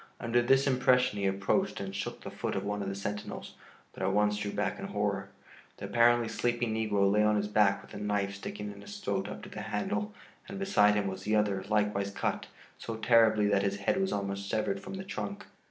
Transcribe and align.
Under 0.19 0.41
this 0.41 0.65
impression 0.65 1.19
he 1.19 1.27
approached 1.27 1.79
and 1.79 1.95
shook 1.95 2.21
the 2.21 2.31
foot 2.31 2.55
of 2.55 2.63
one 2.63 2.81
of 2.81 2.89
the 2.89 2.95
sentinels, 2.95 3.53
but 3.93 4.01
at 4.01 4.11
once 4.11 4.35
drew 4.37 4.51
back 4.51 4.79
in 4.79 4.87
horror. 4.87 5.29
The 5.77 5.85
apparently 5.85 6.27
sleeping 6.27 6.73
negro 6.73 7.07
lay 7.11 7.21
on 7.23 7.35
his 7.35 7.47
back 7.47 7.83
with 7.83 7.93
a 7.93 7.97
knife 7.99 8.33
sticking 8.37 8.71
in 8.71 8.81
his 8.81 8.97
throat 8.99 9.29
up 9.29 9.43
to 9.43 9.49
the 9.49 9.61
handle 9.61 10.11
and 10.49 10.57
beside 10.57 10.95
him 10.95 11.05
was 11.05 11.21
the 11.25 11.35
other, 11.35 11.63
likewise 11.69 12.09
cut 12.09 12.47
so 12.79 12.95
terribly 12.95 13.45
that 13.49 13.61
his 13.61 13.77
head 13.81 14.01
was 14.01 14.11
almost 14.11 14.49
severed 14.49 14.79
from 14.79 14.95
the 14.95 15.03
trunk. 15.03 15.45